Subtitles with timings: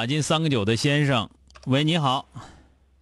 [0.00, 1.28] 打进三个九的先生，
[1.66, 2.26] 喂，你好。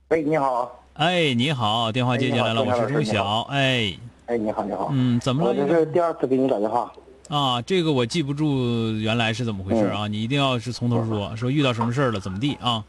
[0.09, 0.83] 喂，你好。
[0.95, 3.43] 哎，你好，电话接进来了，我是钟晓。
[3.43, 3.97] 哎，
[4.27, 4.89] 哎，你好，你好。
[4.91, 5.51] 嗯，怎么了？
[5.51, 6.93] 我这是第二次给你打电话。
[7.29, 10.09] 啊，这个我记不住原来是怎么回事啊！
[10.09, 12.83] 你一定要是从头说，说遇到什么事了，怎么地啊？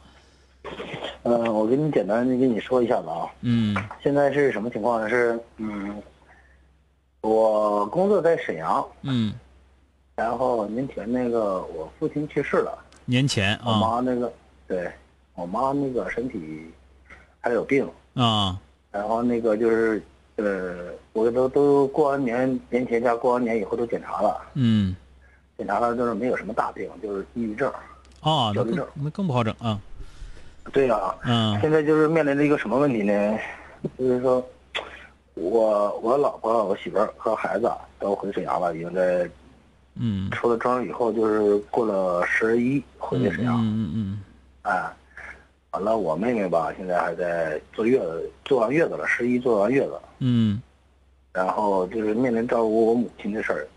[1.22, 3.30] 嗯，我给你简单的跟你说一下子啊。
[3.42, 3.78] 嗯。
[4.02, 5.08] 现在是什么情况呢？
[5.08, 6.02] 是嗯，
[7.22, 8.84] 我工作在沈阳。
[9.04, 9.32] 嗯。
[10.16, 12.76] 然后年前那个我父亲去世了。
[13.10, 13.66] 年前啊。
[13.66, 14.32] 我妈那个，
[14.68, 14.92] 对，
[15.34, 16.72] 我妈那个身体
[17.42, 17.90] 还有病。
[18.14, 18.60] 啊。
[18.92, 20.02] 然后那个就是
[20.36, 24.40] 呃，我都都过完年年前加，过完年以后都检查了。
[24.54, 24.96] 嗯。
[25.58, 27.68] 检查了就是没有什么大病，就是抑郁症。
[28.22, 29.80] 啊，焦虑症那更不好整啊。
[30.72, 31.16] 对呀。
[31.24, 31.60] 嗯。
[31.62, 33.38] 现在就是面临着一个什么问题呢？
[33.98, 34.48] 就是说，
[35.34, 39.28] 我我老婆、我媳妇儿和孩子都回沈阳了，已经在。
[40.02, 43.58] 嗯，出了庄以后，就是过了十一回的沈阳。
[43.58, 44.22] 嗯嗯嗯。
[44.62, 44.94] 哎，
[45.72, 50.00] 完了，我妹妹吧，现在还在坐月子，坐完月子了，十一坐完月子。
[50.20, 50.62] 嗯。
[51.34, 53.68] 然后就是面临照顾我母亲的事儿。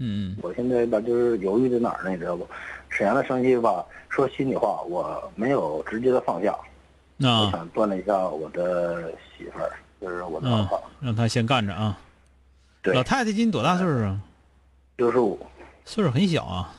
[0.00, 2.10] 嗯我现在吧，就是犹豫在哪儿呢？
[2.10, 2.46] 你知道不？
[2.88, 6.56] 沈阳的生意吧，说心里话，我没有直接的放下。
[7.16, 7.46] 那。
[7.46, 10.82] 我想锻炼一下我的媳妇儿，就是我的老婆。
[11.00, 11.98] 让她先干着啊。
[12.82, 12.94] 对。
[12.94, 14.20] 老太太今年多大岁数啊？
[14.96, 15.38] 六十五，
[15.84, 16.74] 岁数很小啊。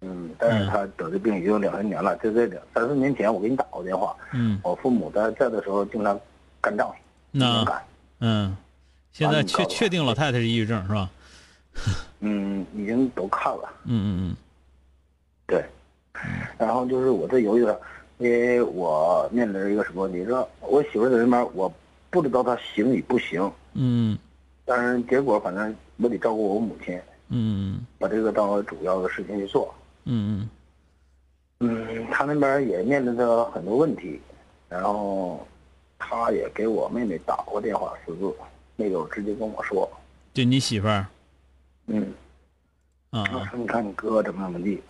[0.00, 2.16] 嗯，但是他得的病已经两三年了。
[2.18, 4.14] 就这两三四年前，我给你打过电话。
[4.32, 4.60] 嗯。
[4.62, 6.18] 我父母在在的时候经常
[6.60, 6.94] 干仗，
[7.32, 7.82] 那干。
[8.20, 8.56] 嗯，
[9.12, 11.10] 现在确确定老太太是抑郁症是吧？
[12.20, 13.68] 嗯，已经都看了。
[13.84, 14.36] 嗯嗯嗯。
[15.46, 15.64] 对。
[16.58, 17.80] 然后就是我在犹豫了，
[18.18, 20.24] 因为我面临着一个什么问题？
[20.24, 21.72] 说我媳妇在那边，我
[22.10, 23.50] 不知道她行与不行。
[23.74, 24.16] 嗯。
[24.64, 27.00] 但是结果反正我得照顾我母亲。
[27.30, 29.74] 嗯，把这个当我主要的事情去做。
[30.10, 30.48] 嗯
[31.60, 34.20] 嗯，嗯，他那边也面临着很多问题，
[34.68, 35.46] 然后
[35.98, 38.34] 他也给我妹妹打过电话私自，
[38.76, 39.88] 没有直接跟我说。
[40.32, 41.06] 就你媳妇儿？
[41.88, 42.14] 嗯。
[43.10, 43.22] 啊。
[43.50, 44.82] 说你看你哥怎么怎么地。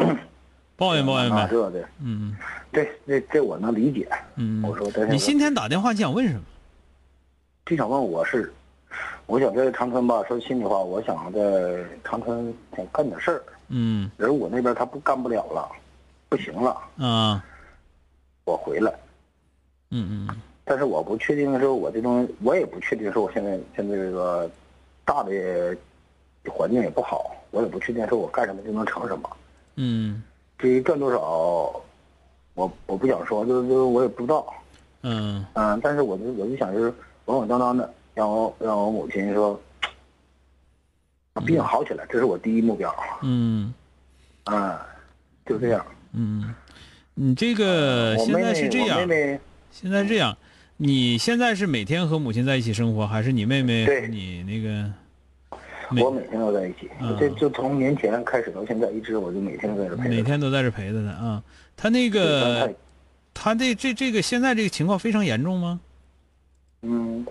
[0.77, 1.49] 抱怨抱怨呗。
[1.51, 1.89] 这的。
[2.01, 2.37] 嗯。
[2.73, 4.09] 这这这我能理解。
[4.37, 4.63] 嗯。
[4.63, 6.43] 我说你今天打电话你想问什么？
[7.67, 8.53] 就想问我是。
[9.27, 13.43] 我想在长春吧，说心里话，我想在长春想干点事儿。
[13.69, 14.11] 嗯。
[14.17, 15.69] 人我那边他不干不了了，
[16.29, 16.77] 不行了。
[16.99, 17.45] 啊。
[18.45, 18.93] 我回来。
[19.91, 20.37] 嗯嗯。
[20.65, 24.51] 但是我不确定说，我这种我也不确定说，我现在现在这个
[25.05, 25.77] 大的
[26.47, 29.31] 环境也不好，我也不确定说我干什么就能成什么。
[29.77, 30.23] 嗯。
[30.59, 31.21] 至于赚多少，
[32.55, 34.53] 我我不想说，就就我也不知道。
[35.03, 35.45] 嗯。
[35.55, 36.93] 嗯，但是我就我就想就是
[37.27, 37.95] 稳稳当当的。
[38.15, 39.61] 让我让我母亲说，
[41.41, 42.95] 病好起来，这是我第一目标。
[43.23, 43.73] 嗯，
[44.45, 44.87] 啊，
[45.47, 45.85] 就这样。
[46.13, 46.55] 嗯，
[47.15, 48.99] 你这个现在是这样，
[49.71, 50.37] 现在这样，
[50.77, 54.91] 你现在是每天和母亲在一起生活，还是你妹妹和你那个？
[56.03, 60.11] 我每天都在一起，这就从年前开始到现在，一直我就每天都在这陪着。
[60.11, 61.43] 每天都在这陪着呢啊，
[61.77, 62.75] 他那个，
[63.33, 65.81] 他这这这个现在这个情况非常严重吗？
[66.83, 67.27] 嗯。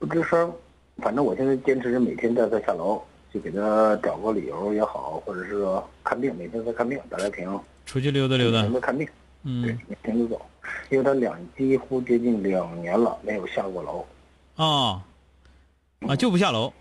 [0.00, 0.54] 不吱声，
[0.98, 3.00] 反正我现在坚持着每天带他下楼，
[3.32, 9.08] 就给他找个理由也好，或者是说看病，每天在看病，打来瓶，出去溜达溜达，每天看病，
[9.44, 10.40] 嗯，对，每天都走，
[10.90, 14.06] 因为他两几乎接近两年了没有下过楼，
[14.56, 15.02] 啊，
[16.06, 16.72] 啊就不下楼，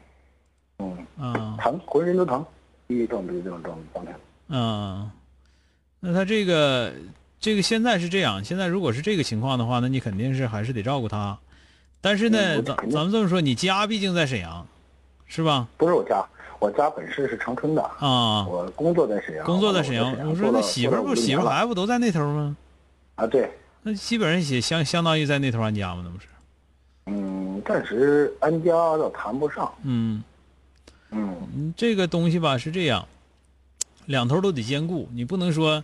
[0.79, 0.97] 嗯。
[1.19, 2.45] 啊，疼，浑身都疼，
[2.85, 4.13] 抑郁症就是这种状状态，
[4.49, 5.09] 嗯，
[5.99, 6.93] 那他这个
[7.39, 11.35] 这个现在是这样，现在如果是这个情况的话，那你肯定是还是得照顾他。
[12.01, 14.65] 但是呢，咱咱们这么说，你家毕竟在沈阳，
[15.25, 15.67] 是吧？
[15.77, 16.25] 不是我家，
[16.59, 19.45] 我家本市是长春的，啊，我工作在沈阳。
[19.45, 20.11] 工作在沈阳。
[20.29, 22.55] 我说那媳妇儿不媳妇儿孩子不都在那头吗？
[23.15, 23.49] 啊，对。
[23.83, 26.01] 那基本上也相相当于在那头安家吗？
[26.03, 26.27] 那不是？
[27.07, 29.73] 嗯，暂时安家倒谈不上。
[29.83, 30.23] 嗯。
[31.09, 33.07] 嗯，这个东西吧是这样，
[34.07, 35.81] 两头都得兼顾，你不能说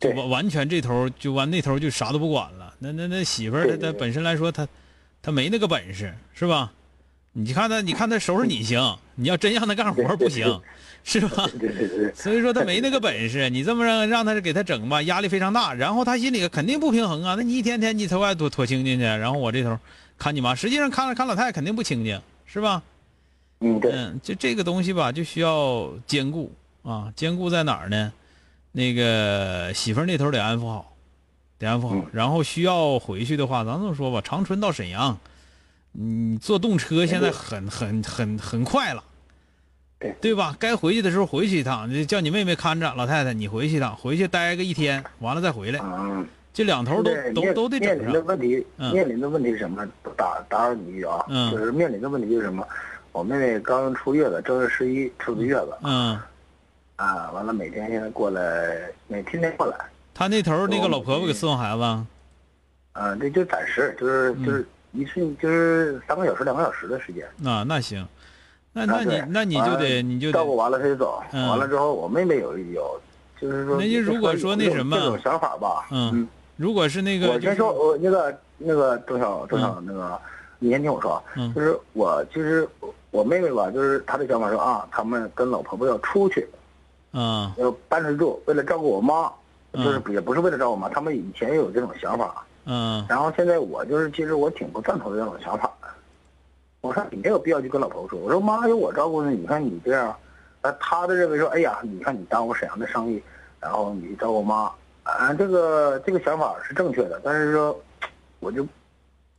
[0.00, 2.74] 就完完全这头就完那头就啥都不管了。
[2.80, 4.70] 那那那媳妇儿她她本身来说她她
[5.32, 6.72] 没那个本事是吧？
[7.32, 10.60] 你看他你看他收拾你行，你要真让他干活不行，
[11.04, 11.46] 是吧？
[12.14, 17.34] 所以说他没那个本事，你这么让让他给他整吧，压力非常大，然后他心里肯定不平衡啊。
[17.36, 19.78] 那你一天天你在外躲躲清静去，然后我这头
[20.16, 22.82] 看你妈，实际上看看老太太肯定不清静，是吧？
[23.60, 26.50] 嗯，就这个东西吧，就需要兼顾
[26.82, 27.12] 啊。
[27.14, 28.12] 兼顾在哪儿呢？
[28.72, 30.95] 那个媳妇那头得安抚好，
[31.58, 31.96] 得安抚好。
[32.12, 35.18] 然后需要回去的话，咱这么说吧，长春到沈阳，
[35.92, 39.02] 你坐动车现在很很很很快了，
[39.98, 40.56] 对对吧？
[40.58, 45.80] 该回去的时候回去一趟，叫你妹妹看着老太太，你回去一趟，回去待个一天，完了再回来。
[45.82, 47.98] 嗯，这两头都都都得整上。
[47.98, 49.86] 面临的问题，面临的问题是什么？
[50.16, 52.66] 打打扰你一句啊，就是面临的问题就是什么？
[53.12, 55.74] 我妹妹刚出月子，正月十一出的月子。
[55.82, 56.20] 嗯。
[56.96, 58.42] 啊，完了，每天现在过来，
[59.06, 59.76] 每天天过来。
[60.18, 61.82] 他那头那个老婆婆给伺候孩子。
[62.92, 67.26] 啊，那就暂时，就是就是一次就是三个小时、两个小时的时间。
[67.44, 68.08] 啊那行，
[68.72, 71.22] 那那你那你就得你就照顾完了他就走。
[71.34, 72.98] 完了之后，我妹妹有有，
[73.38, 73.76] 就是说。
[73.76, 74.96] 那就如果说那什么。
[74.96, 75.86] 这种想法吧。
[75.90, 76.26] 嗯。
[76.56, 77.32] 如果是那个。
[77.32, 80.18] 我先说，我那个那个周小周小那个，
[80.58, 81.22] 你先听我说。
[81.36, 81.52] 嗯。
[81.52, 82.66] 就是我就是。
[83.12, 86.46] 我妹妹吧，就是她的想法说啊，他们跟老婆婆要出去，
[87.12, 89.32] 嗯，要搬出去住，为了照顾我妈，
[89.84, 95.88] 就是也不是为了照顾我妈，他们以前也有这种想法，嗯，然后现在我就是其实我挺不赞同这种想法的，
[96.80, 100.16] 我说你没有必要去跟老婆婆说，我说妈有我照顾呢，你看你这样，
[100.62, 103.22] 那他的认为说，哎呀，你看你耽误沈阳的生意，
[103.60, 104.70] 然后你找我妈，
[105.02, 107.78] 啊，这个这个想法是正确的，但是说，
[108.40, 108.66] 我就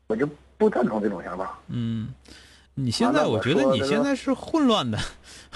[0.07, 2.13] 我就不赞同这种想法，嗯。
[2.79, 4.99] 你现在我觉得你现在是混乱的，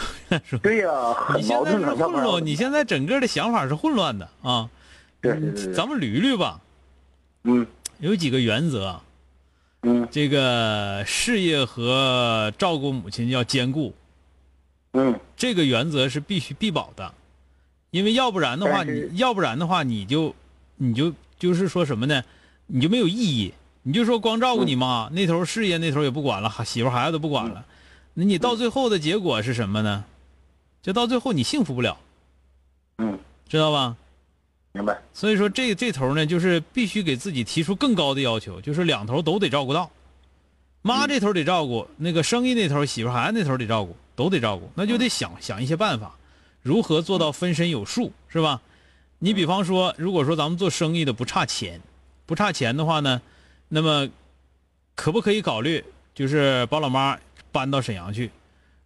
[0.63, 0.89] 对呀，
[1.35, 4.67] 你现在是混乱，你现在整个的想法是混乱的啊。
[5.21, 5.33] 对，
[5.71, 6.59] 咱们捋一捋吧。
[7.43, 7.67] 嗯，
[7.99, 8.99] 有几个原则。
[9.83, 13.93] 嗯，这个事业和照顾母亲要兼顾。
[14.93, 17.13] 嗯，这个原则是必须必保的，
[17.91, 20.33] 因为要不然的话，你要不然的话，你就
[20.77, 22.23] 你就就是说什么呢？
[22.65, 23.53] 你就没有意义。
[23.83, 27.65] 你就说光照顾你妈那头事业那头也不管了，媳妇孩子都不管了，
[28.13, 30.05] 那你到最后的结果是什么呢？
[30.83, 31.97] 就到最后你幸福不了，
[32.97, 33.17] 嗯，
[33.47, 33.95] 知道吧？
[34.73, 34.99] 明白。
[35.13, 39.89] 所以说这这头呢，就是必须给自己提出更高的要求，就是两头都得照顾到，
[40.81, 46.15] 妈这头得照顾，那个生意那头媳妇孩子那头得照顾，都得照顾，那就得想想一些办法，
[46.61, 48.61] 如何做到分身有术，是吧？
[49.17, 51.81] 你比方说，如果说咱们做生意的不差钱，
[52.25, 53.21] 不差钱的话呢？
[53.73, 54.05] 那么，
[54.95, 55.81] 可不可以考虑，
[56.13, 57.17] 就是把老妈
[57.53, 58.29] 搬到沈阳去？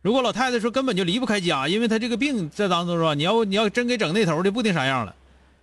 [0.03, 5.15] 如果老太太说根本就离不开家，因为她这个病在当中说，你要你要真给整那头的，不定啥样了，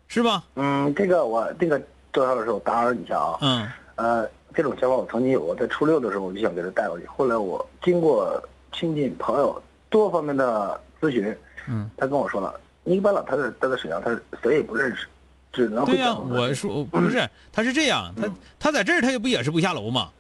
[0.08, 0.42] 是吧？
[0.56, 1.80] 嗯，这个我这个
[2.12, 3.38] 周老师，我打扰你一下啊。
[3.40, 3.70] 嗯。
[3.94, 8.42] 呃，这种情况我曾经有过，在初六的时候我就想给她带过去，后来我经过
[8.72, 11.32] 亲戚朋友多方面的咨询，
[11.68, 14.10] 嗯，他跟我说了，你把老太太带到沈阳，他
[14.42, 15.06] 谁也不认识。
[15.52, 20.10] 只能对呀，我说不是，他是这样，他他在这儿他也不也是不下楼吗？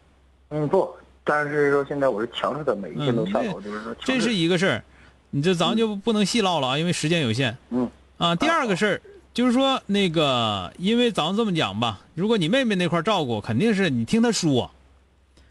[0.50, 0.88] 嗯，不，
[1.24, 4.84] 但是说现在我是强制他每一天都下楼，就是说这是一个事儿，
[5.30, 7.56] 你这咱就不能细唠了啊，因为时间有限。
[7.70, 7.90] 嗯。
[8.18, 9.02] 啊，第二个事儿
[9.34, 14.70] 就是说那个，因为咱们这么讲吧，如果你妹妹那块照顾，肯定是你听她说，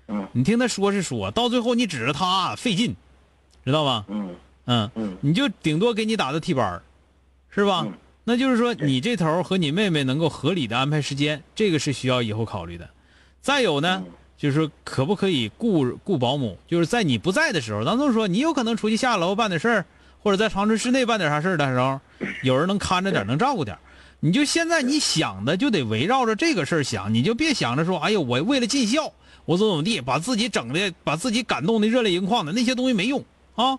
[0.07, 2.95] 嗯，你听她说是说到最后你指着她费劲，
[3.65, 4.05] 知道吧？
[4.07, 6.79] 嗯嗯嗯，你就顶多给你打个替班
[7.49, 7.85] 是吧？
[8.23, 12.87] 那就是说，你这头和你妹妹能够合理的安排时间，这个是需要以后考虑的。
[13.41, 14.03] 再有呢，
[14.37, 16.57] 就是说，可不可以雇雇保姆？
[16.67, 19.85] 就是在你不在的时候，咱这么说，你有可能出去下楼办点事儿，
[20.19, 21.99] 或者在长春市内办点啥事儿的时候，
[22.43, 23.77] 有人能看着点，能照顾点。
[24.19, 29.11] 你就现在你想的就得围绕着这个事儿想，你就别想着说，哎呀，我为了尽孝，
[29.45, 33.25] 我怎么怎么地，把自己整的，把自己感动的热泪盈眶的那些东西没用
[33.55, 33.75] 啊。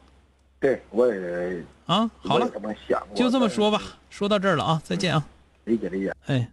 [0.59, 1.65] 对，我也。
[1.87, 2.49] 啊，好了，
[3.15, 5.25] 就这么说吧，说到这儿了啊，再见啊，
[5.65, 6.49] 理解理解，哎，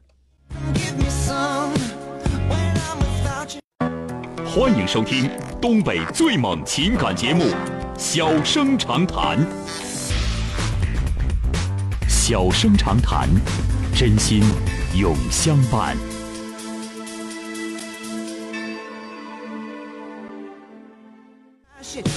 [4.46, 5.30] 欢迎收听
[5.62, 7.44] 东北最猛情感节目
[7.98, 9.38] 《小生长谈》，
[12.08, 13.30] 小生长谈，
[13.96, 14.44] 真心
[14.96, 15.96] 永相伴。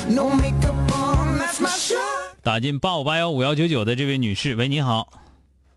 [0.08, 0.28] No
[2.44, 5.08] 打进八五八幺五幺九九的这位女士，喂，你好。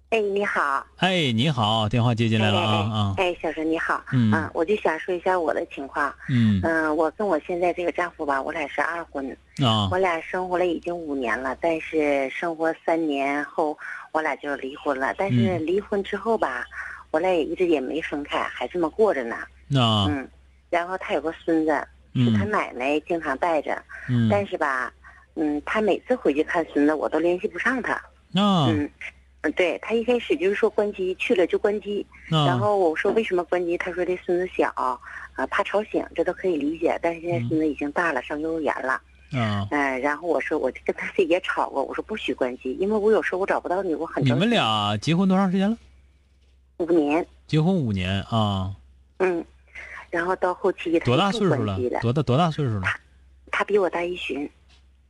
[0.09, 0.83] 哎，你好。
[0.97, 3.13] 哎，你好，电话接进来了啊啊。
[3.17, 4.03] 哎，小陈你好。
[4.11, 4.31] 嗯。
[4.31, 6.11] 啊，我就想说一下我的情况。
[6.27, 6.59] 嗯。
[6.63, 9.29] 嗯，我跟我现在这个丈夫吧，我俩是二婚。
[9.63, 9.89] 啊。
[9.91, 13.77] 我俩生活了已经五年了，但是生活三年后，
[14.11, 15.13] 我俩就离婚了。
[15.15, 16.65] 但是离婚之后吧，
[17.11, 19.35] 我俩也一直也没分开，还这么过着呢。
[19.79, 20.07] 啊。
[20.09, 20.27] 嗯。
[20.71, 23.79] 然后他有个孙子，是他奶奶经常带着。
[24.09, 24.27] 嗯。
[24.31, 25.04] 但是吧，嗯，
[25.65, 27.93] 他每次回去看孙子，我都联系不上他。
[27.93, 28.67] 啊。
[28.67, 28.89] 嗯。
[29.41, 33.77] 嗯，对他一开始就是说关机去了就关机，然后我说为什么关机？
[33.77, 36.97] 他说这孙子小，啊怕吵醒，这都可以理解。
[36.99, 38.99] 但是现在孙子已经大了，上幼儿园了。
[39.31, 44.25] 嗯，嗯，然后我说我就跟他也吵过，我说不许关机，因为我有时候我找不到你，我很。
[44.25, 45.77] 你们俩结婚多长时间了？
[46.77, 47.23] 五年。
[47.45, 48.73] 结婚五年啊。
[49.19, 49.45] 嗯，
[50.09, 51.77] 然后到后期他多大岁数了？
[52.01, 52.87] 多大多大岁数了？
[53.51, 54.49] 他比我大一旬，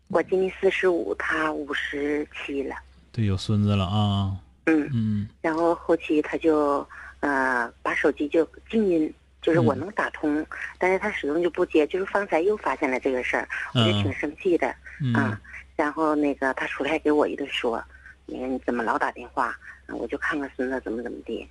[0.07, 2.75] 我今年四十五，他五十七了。
[3.11, 4.35] 对，有孙子了啊。
[4.65, 5.27] 嗯嗯。
[5.41, 6.87] 然后后期他就，
[7.19, 10.45] 呃，把手机就静音，就是我能打通，
[10.77, 11.85] 但是他始终就不接。
[11.87, 14.67] 就是方才又发现了这个事儿，我就挺生气的
[15.13, 15.39] 啊。
[15.75, 17.83] 然后那个他出来给我一顿说，
[18.25, 19.57] 你看你怎么老打电话？
[19.89, 21.47] 我就看看孙子怎么怎么地。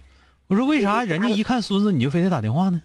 [0.48, 2.82] 我说为啥人家一看孙子你就非得打电话呢？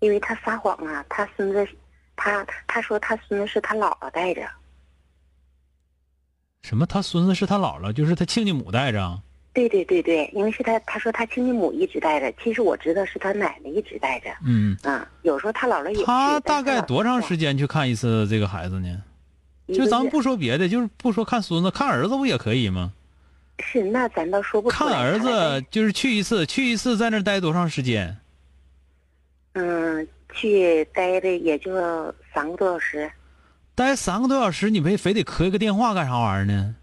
[0.00, 1.66] 因为他撒谎啊，他孙子，
[2.14, 4.46] 他他说他孙子是他姥姥带着。
[6.66, 6.84] 什么？
[6.84, 9.20] 他孙子是他姥姥，就是他亲家母带着。
[9.52, 14.30] 对对对对，因为是他，他说他亲家母一直带着，其实我知道是他奶奶一直带着。
[14.44, 14.76] 嗯。
[14.82, 16.04] 啊，有时候他姥姥也。
[16.04, 19.00] 他大概多长时间去看一次这个孩子呢？
[19.68, 22.92] 就咱不说别的，就是不说看孙子，看儿子不也可以吗？
[23.60, 24.68] 是，那咱倒说不。
[24.68, 28.16] 看儿子就是去一次，去一次在那待多长时间？
[29.52, 31.72] 嗯，去待的也就
[32.34, 33.08] 三个多小时。
[33.76, 36.74] 待三个多小时，你非非得磕一个电话干啥玩意儿呢？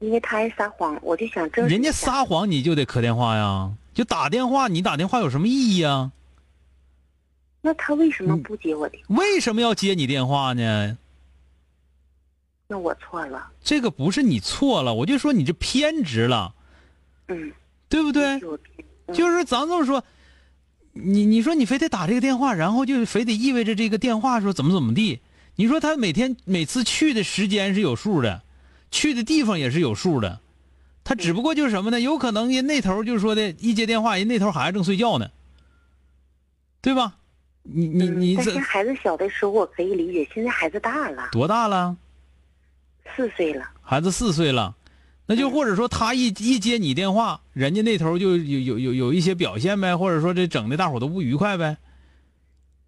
[0.00, 6.10] 因为他爱撒谎，我就想证人家撒谎你就得磕电话呀，就打电话，你打电话有什么意义啊？
[7.60, 8.98] 那他为什么不接我的？
[9.08, 10.98] 为什么要接你电话呢？
[12.66, 13.46] 那我错了。
[13.62, 16.54] 这个不是你错了，我就说你这偏执了。
[17.28, 17.52] 嗯。
[17.88, 18.40] 对不对？
[19.12, 20.02] 就是咱这么说，
[20.92, 25.20] 你你说你非得打这个电话，然后就非得意味着这个电话说怎么怎么地。
[25.56, 28.42] 你说他每天每次去的时间是有数的，
[28.90, 30.40] 去的地方也是有数的，
[31.04, 32.00] 他只不过就是什么呢？
[32.00, 35.30] 有可能人那头就是说的一接电话，人那头孩子正睡觉呢，
[36.80, 37.16] 对吧？
[37.62, 41.96] 你你你这孩子小的时候我可以理解，现在孩子大了，多大了？
[43.16, 43.64] 四岁了。
[43.80, 44.74] 孩子四岁了，
[45.26, 51.78] 那就或者说他一一接你电话，人家那头就有有有有一些表现呗，或者说这整的大伙都不愉快呗。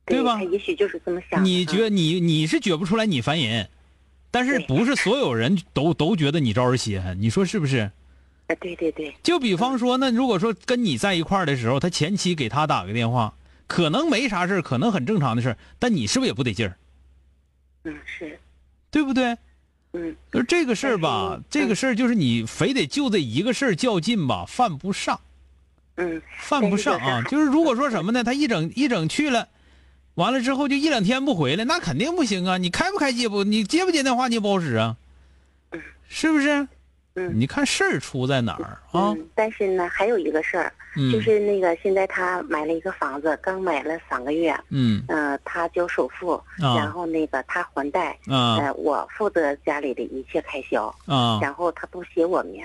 [0.06, 0.40] 对吧？
[0.44, 1.44] 也许就是这么想。
[1.44, 3.68] 你觉你你是觉不出来你烦人，
[4.30, 7.20] 但是不是所有人都都觉得你招人稀罕？
[7.20, 7.90] 你说是不是？
[8.46, 9.12] 啊，对对对。
[9.22, 13.34] 就比方说，那如果说跟你在一块儿的时候，他前妻给他打个电话，
[13.66, 16.78] 可能没啥事可能很正常的事儿，但你是不是也不得劲儿？
[17.82, 18.38] 嗯，是。
[18.92, 19.36] 对不对？
[19.92, 20.14] 嗯。
[20.32, 25.20] 就这个事儿吧，这个事儿就是你非得就这一个事儿较劲吧，犯不上。
[25.96, 26.22] 嗯。
[26.38, 27.22] 犯不上啊！
[27.28, 28.22] 就是如果说什么呢？
[28.24, 29.48] 他一整一整去了。
[30.16, 32.58] 完了之后就一两天不回来，那肯定不行啊！
[32.58, 33.44] 你开不开接不？
[33.44, 34.96] 你接不接电话你也不好使啊，
[36.08, 36.66] 是不是？
[37.18, 39.14] 嗯，你看事儿出在哪儿啊？
[39.34, 40.70] 但是呢，还有一个事儿，
[41.10, 44.54] 就是那个现在他买了一个房子，刚买了三个月。
[44.68, 45.02] 嗯。
[45.08, 48.10] 呃，他交首付，然后那个他还贷。
[48.26, 48.56] 啊。
[48.58, 50.94] 呃，我负责家里的一切开销。
[51.06, 51.38] 啊。
[51.40, 52.62] 然后他不写我名。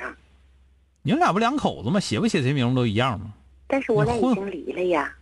[1.01, 1.99] 你们俩不两口子吗？
[1.99, 3.33] 写不写谁名不都一样吗？
[3.67, 5.13] 但是我俩已经离了呀。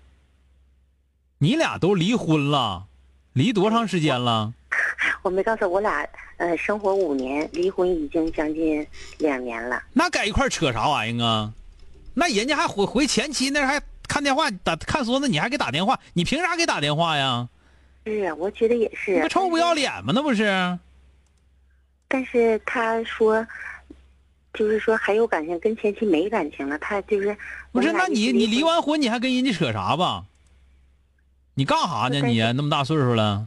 [1.41, 2.84] 你俩都离婚了，
[3.31, 4.53] 离多长时间了？
[5.24, 6.05] 我没告诉我俩，
[6.36, 8.86] 呃，生活五年，离婚已经将近
[9.19, 9.81] 两年了。
[9.93, 11.53] 那在一块扯啥玩意儿啊？
[12.13, 15.98] 那人家还回回前妻那还看电话打看孙子，你还给打电话？
[16.13, 17.48] 你凭啥给打电话呀？
[18.05, 19.22] 是啊，我觉得也是。
[19.22, 20.12] 不臭不要脸吗？
[20.13, 20.77] 那不是？
[22.10, 23.48] 但是他说，
[24.53, 26.77] 就是说还有感情，跟前妻没感情了。
[26.79, 27.38] 他就是
[27.72, 27.93] 不是？
[27.93, 30.25] 那你你离完婚你还跟人家扯啥吧？
[31.59, 32.21] 你干啥呢？
[32.25, 33.45] 你那么大岁数了，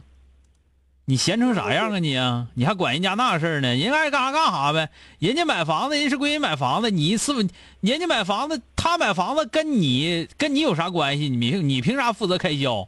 [1.05, 2.47] 你闲成啥样啊你啊？
[2.53, 3.75] 你还管人家那事儿呢？
[3.75, 4.91] 人爱干啥干啥呗。
[5.17, 7.39] 人家买房子，人是归人买房子，你是不？
[7.81, 11.27] 人家买房子，他买房子跟你跟你有啥关系？
[11.27, 12.87] 你凭你凭啥负责开销？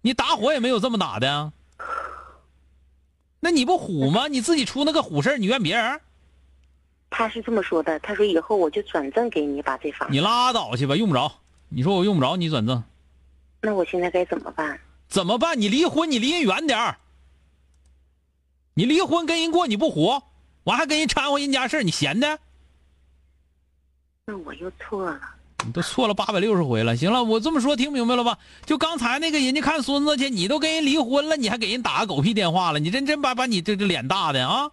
[0.00, 1.52] 你打火也没有这么打的。
[3.38, 4.26] 那你不虎吗？
[4.26, 6.00] 你自己出那个虎事儿你怨别人？
[7.08, 10.10] 他是这么说的，他说以后我就转赠给你把这房。
[10.10, 11.30] 你拉倒去吧，用不着。
[11.68, 12.82] 你说我用不着你转赠。
[13.60, 14.78] 那我现在该怎么办？
[15.08, 15.60] 怎么办？
[15.60, 16.96] 你离婚，你离人远点儿。
[18.74, 20.22] 你离婚跟人过，你不活，
[20.64, 22.38] 我还跟人掺和人家事你闲的？
[24.26, 25.20] 那我又错了。
[25.64, 26.96] 你都错了八百六十回了。
[26.96, 28.38] 行了，我这么说听明白了吧？
[28.64, 32.78] 就刚才那个人家看孙子去，你都跟人离婚了，你还给人打个狗屁电话了？
[32.78, 34.70] 你真真把把你这这脸大的啊！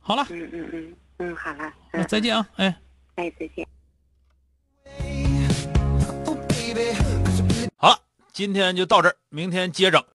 [0.00, 2.76] 好了，嗯嗯嗯嗯，好了，嗯，再见啊，哎，
[3.14, 3.66] 哎，再见。
[7.82, 7.98] 好了，
[8.32, 10.06] 今天就到这儿，明天接着。